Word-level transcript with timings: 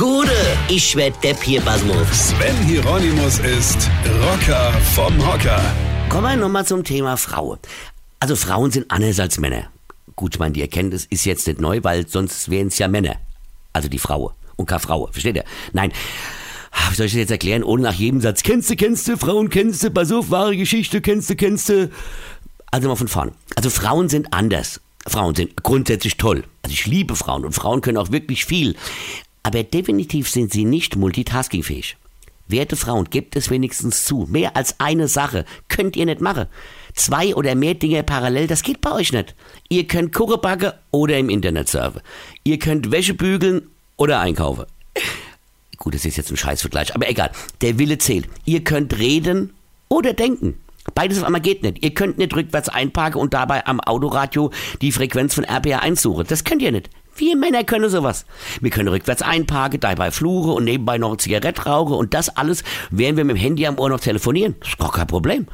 Gude, 0.00 0.32
ich 0.70 0.96
werd 0.96 1.22
Depp 1.22 1.42
hier, 1.42 1.60
Basmus. 1.60 2.30
Sven 2.30 2.56
Hieronymus 2.64 3.38
ist 3.40 3.90
Rocker 4.22 4.72
vom 4.94 5.14
Hocker. 5.30 5.60
Kommen 6.08 6.26
wir 6.26 6.36
nochmal 6.36 6.64
zum 6.64 6.84
Thema 6.84 7.18
Frau. 7.18 7.58
Also 8.18 8.34
Frauen 8.34 8.70
sind 8.70 8.90
anders 8.90 9.20
als 9.20 9.38
Männer. 9.38 9.64
Gut, 10.16 10.36
ich 10.36 10.38
meine, 10.38 10.54
die 10.54 10.62
Erkenntnis 10.62 11.04
ist 11.04 11.26
jetzt 11.26 11.46
nicht 11.46 11.60
neu, 11.60 11.80
weil 11.82 12.08
sonst 12.08 12.50
wären 12.50 12.68
es 12.68 12.78
ja 12.78 12.88
Männer. 12.88 13.16
Also 13.74 13.90
die 13.90 13.98
Frau 13.98 14.32
und 14.56 14.64
keine 14.64 14.80
Frau, 14.80 15.06
versteht 15.12 15.36
ihr? 15.36 15.44
Nein. 15.74 15.92
Wie 16.88 16.94
soll 16.94 17.04
ich 17.04 17.12
das 17.12 17.18
jetzt 17.18 17.30
erklären, 17.32 17.62
ohne 17.62 17.82
nach 17.82 17.92
jedem 17.92 18.22
Satz, 18.22 18.42
kennst 18.42 18.70
du, 18.70 18.76
kennst 18.76 19.06
du, 19.06 19.18
Frauen 19.18 19.50
kennst 19.50 19.84
du, 19.84 19.90
pass 19.90 20.10
auf, 20.10 20.30
wahre 20.30 20.56
Geschichte, 20.56 21.02
kennst 21.02 21.28
du, 21.28 21.36
kennst 21.36 21.68
du. 21.68 21.90
Also 22.70 22.88
mal 22.88 22.96
von 22.96 23.08
vorn. 23.08 23.32
Also 23.54 23.68
Frauen 23.68 24.08
sind 24.08 24.32
anders. 24.32 24.80
Frauen 25.06 25.34
sind 25.34 25.62
grundsätzlich 25.62 26.16
toll. 26.16 26.44
Also 26.62 26.72
ich 26.72 26.86
liebe 26.86 27.16
Frauen 27.16 27.44
und 27.44 27.52
Frauen 27.52 27.82
können 27.82 27.98
auch 27.98 28.12
wirklich 28.12 28.46
viel. 28.46 28.76
Aber 29.42 29.62
definitiv 29.62 30.28
sind 30.28 30.52
sie 30.52 30.64
nicht 30.64 30.96
multitaskingfähig. 30.96 31.96
Werte 32.50 32.76
Frauen, 32.76 33.08
gebt 33.08 33.36
es 33.36 33.48
wenigstens 33.50 34.04
zu. 34.04 34.26
Mehr 34.28 34.56
als 34.56 34.80
eine 34.80 35.08
Sache 35.08 35.44
könnt 35.68 35.96
ihr 35.96 36.06
nicht 36.06 36.20
machen. 36.20 36.46
Zwei 36.94 37.34
oder 37.34 37.54
mehr 37.54 37.74
Dinge 37.74 38.02
parallel, 38.02 38.48
das 38.48 38.62
geht 38.62 38.80
bei 38.80 38.92
euch 38.92 39.12
nicht. 39.12 39.34
Ihr 39.68 39.86
könnt 39.86 40.12
Kuche 40.12 40.36
backen 40.36 40.72
oder 40.90 41.16
im 41.16 41.30
Internet 41.30 41.68
surfen. 41.68 42.00
Ihr 42.42 42.58
könnt 42.58 42.90
Wäsche 42.90 43.14
bügeln 43.14 43.68
oder 43.96 44.20
einkaufen. 44.20 44.66
Gut, 45.76 45.94
das 45.94 46.04
ist 46.04 46.16
jetzt 46.16 46.30
ein 46.30 46.36
Scheißvergleich, 46.36 46.94
aber 46.94 47.08
egal. 47.08 47.30
Der 47.60 47.78
Wille 47.78 47.98
zählt. 47.98 48.28
Ihr 48.44 48.64
könnt 48.64 48.98
reden 48.98 49.54
oder 49.88 50.12
denken. 50.12 50.60
Beides 50.94 51.18
auf 51.18 51.24
einmal 51.24 51.40
geht 51.40 51.62
nicht. 51.62 51.82
Ihr 51.84 51.94
könnt 51.94 52.18
nicht 52.18 52.34
rückwärts 52.34 52.68
einparken 52.68 53.20
und 53.20 53.32
dabei 53.32 53.66
am 53.66 53.80
Autoradio 53.80 54.50
die 54.80 54.92
Frequenz 54.92 55.34
von 55.34 55.44
RPA 55.44 55.78
1 55.78 56.02
suchen. 56.02 56.26
Das 56.26 56.44
könnt 56.44 56.62
ihr 56.62 56.72
nicht. 56.72 56.90
Wir 57.16 57.36
Männer 57.36 57.64
können 57.64 57.90
sowas. 57.90 58.24
Wir 58.60 58.70
können 58.70 58.88
rückwärts 58.88 59.22
einparken, 59.22 59.80
dabei 59.80 60.10
fluche 60.10 60.50
und 60.50 60.64
nebenbei 60.64 60.98
noch 60.98 61.08
eine 61.08 61.16
Zigarette 61.18 61.62
rauchen 61.64 61.94
und 61.94 62.14
das 62.14 62.34
alles, 62.36 62.64
während 62.90 63.18
wir 63.18 63.24
mit 63.24 63.36
dem 63.36 63.40
Handy 63.40 63.66
am 63.66 63.78
Ohr 63.78 63.88
noch 63.88 64.00
telefonieren. 64.00 64.56
Das 64.60 64.70
ist 64.70 64.78
gar 64.78 64.92
kein 64.92 65.06
Problem. 65.06 65.46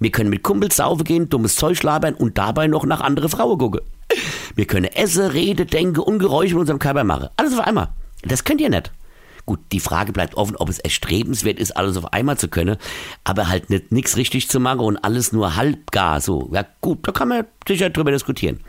Wir 0.00 0.10
können 0.10 0.30
mit 0.30 0.42
Kumpels 0.42 0.76
saufen 0.76 1.04
gehen, 1.04 1.28
dummes 1.28 1.54
Zeug 1.54 1.80
labern 1.82 2.14
und 2.14 2.36
dabei 2.38 2.66
noch 2.66 2.84
nach 2.84 3.00
andere 3.00 3.28
Frauen 3.28 3.58
gucken. 3.58 3.82
Wir 4.56 4.66
können 4.66 4.86
essen, 4.86 5.30
reden, 5.30 5.66
denken 5.66 6.00
und 6.00 6.18
Geräusche 6.18 6.54
in 6.54 6.60
unserem 6.60 6.78
Körper 6.78 7.04
machen. 7.04 7.28
Alles 7.36 7.56
auf 7.56 7.66
einmal. 7.66 7.90
Das 8.22 8.44
könnt 8.44 8.60
ihr 8.60 8.70
nicht. 8.70 8.92
Gut, 9.44 9.60
die 9.72 9.80
Frage 9.80 10.12
bleibt 10.12 10.36
offen, 10.36 10.56
ob 10.56 10.68
es 10.68 10.78
erstrebenswert 10.78 11.58
ist, 11.58 11.76
alles 11.76 11.96
auf 11.96 12.12
einmal 12.12 12.38
zu 12.38 12.48
können, 12.48 12.76
aber 13.24 13.48
halt 13.48 13.70
nicht 13.70 13.90
nichts 13.90 14.16
richtig 14.16 14.48
zu 14.48 14.60
machen 14.60 14.80
und 14.80 14.96
alles 14.98 15.32
nur 15.32 15.56
halb 15.56 15.90
gar 15.90 16.20
so. 16.20 16.48
Ja 16.52 16.64
gut, 16.80 17.06
da 17.06 17.12
kann 17.12 17.28
man 17.28 17.46
sicher 17.66 17.90
drüber 17.90 18.12
diskutieren. 18.12 18.60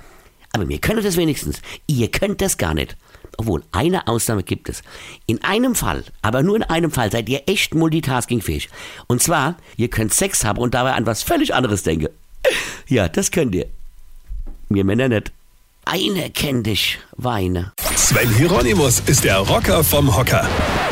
Aber 0.55 0.69
wir 0.69 0.77
können 0.77 1.03
das 1.03 1.17
wenigstens. 1.17 1.61
Ihr 1.87 2.09
könnt 2.11 2.39
das 2.39 2.57
gar 2.57 2.75
nicht. 2.75 2.95
Obwohl, 3.37 3.63
eine 3.71 4.07
Ausnahme 4.07 4.43
gibt 4.43 4.69
es. 4.69 4.83
In 5.25 5.43
einem 5.43 5.73
Fall, 5.73 6.03
aber 6.21 6.43
nur 6.43 6.55
in 6.55 6.63
einem 6.63 6.91
Fall, 6.91 7.11
seid 7.11 7.27
ihr 7.27 7.41
echt 7.47 7.73
multitaskingfähig. 7.73 8.69
Und 9.07 9.23
zwar, 9.23 9.57
ihr 9.77 9.89
könnt 9.89 10.13
Sex 10.13 10.45
haben 10.45 10.59
und 10.59 10.75
dabei 10.75 10.93
an 10.93 11.07
was 11.07 11.23
völlig 11.23 11.55
anderes 11.55 11.81
denken. 11.81 12.09
Ja, 12.87 13.09
das 13.09 13.31
könnt 13.31 13.55
ihr. 13.55 13.65
Wir 14.69 14.83
Männer 14.83 15.09
nicht. 15.09 15.31
Eine 15.85 16.29
kennt 16.29 16.67
dich, 16.67 16.99
Weine. 17.17 17.73
Sven 17.95 18.29
Hieronymus 18.35 19.01
ist 19.05 19.23
der 19.23 19.39
Rocker 19.39 19.83
vom 19.83 20.15
Hocker. 20.15 20.47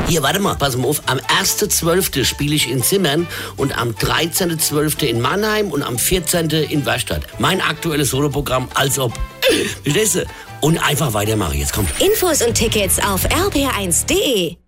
Hier, 0.08 0.24
warte 0.24 0.40
mal, 0.40 0.56
pass 0.56 0.76
mal 0.76 0.88
auf. 0.88 1.02
Am 1.06 1.20
1.12. 1.20 2.26
spiele 2.26 2.56
ich 2.56 2.70
in 2.70 2.84
Zimmern 2.84 3.28
und 3.56 3.78
am 3.78 3.92
13.12. 3.92 5.06
in 5.06 5.22
Mannheim 5.22 5.72
und 5.72 5.84
am 5.84 5.98
14. 5.98 6.50
in 6.50 6.86
Werstadt. 6.86 7.24
Mein 7.40 7.62
aktuelles 7.62 8.10
Soloprogramm, 8.10 8.68
als 8.74 9.00
ob. 9.00 9.14
Verstehst? 9.84 10.26
Und 10.62 10.78
einfach 10.78 11.14
weitermachen. 11.14 11.58
Jetzt 11.58 11.74
komm. 11.74 11.88
Infos 12.00 12.42
und 12.42 12.54
Tickets 12.54 13.00
auf 13.00 13.26
rb1.de. 13.26 14.61